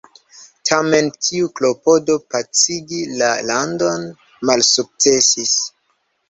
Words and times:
Tamen 0.69 1.09
tiu 1.25 1.49
klopodo 1.59 2.15
pacigi 2.35 3.03
la 3.19 3.29
landon 3.51 4.09
malsukcesis. 4.53 5.55